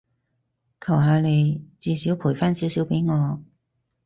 [0.79, 3.43] 求下你，至少賠返少少畀我